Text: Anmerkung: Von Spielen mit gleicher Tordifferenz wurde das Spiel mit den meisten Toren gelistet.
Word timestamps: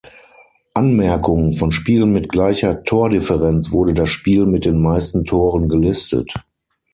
Anmerkung: 0.73 1.53
Von 1.53 1.71
Spielen 1.71 2.11
mit 2.11 2.27
gleicher 2.29 2.81
Tordifferenz 2.83 3.69
wurde 3.69 3.93
das 3.93 4.09
Spiel 4.09 4.47
mit 4.47 4.65
den 4.65 4.81
meisten 4.81 5.25
Toren 5.25 5.69
gelistet. 5.69 6.33